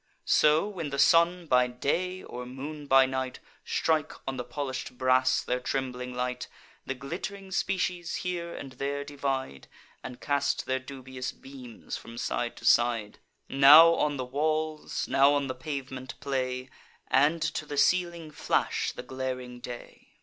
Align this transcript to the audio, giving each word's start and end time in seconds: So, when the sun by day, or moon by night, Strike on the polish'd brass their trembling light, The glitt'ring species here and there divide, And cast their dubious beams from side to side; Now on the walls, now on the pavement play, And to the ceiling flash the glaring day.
So, 0.25 0.67
when 0.67 0.89
the 0.89 0.97
sun 0.97 1.45
by 1.45 1.67
day, 1.67 2.23
or 2.23 2.43
moon 2.47 2.87
by 2.87 3.05
night, 3.05 3.37
Strike 3.63 4.13
on 4.27 4.35
the 4.35 4.43
polish'd 4.43 4.97
brass 4.97 5.43
their 5.43 5.59
trembling 5.59 6.11
light, 6.11 6.47
The 6.87 6.95
glitt'ring 6.95 7.51
species 7.51 8.15
here 8.25 8.51
and 8.51 8.71
there 8.71 9.03
divide, 9.03 9.67
And 10.03 10.19
cast 10.19 10.65
their 10.65 10.79
dubious 10.79 11.31
beams 11.31 11.97
from 11.97 12.17
side 12.17 12.55
to 12.55 12.65
side; 12.65 13.19
Now 13.47 13.93
on 13.93 14.17
the 14.17 14.25
walls, 14.25 15.07
now 15.07 15.33
on 15.35 15.45
the 15.45 15.53
pavement 15.53 16.19
play, 16.19 16.71
And 17.07 17.39
to 17.53 17.67
the 17.67 17.77
ceiling 17.77 18.31
flash 18.31 18.91
the 18.91 19.03
glaring 19.03 19.59
day. 19.59 20.07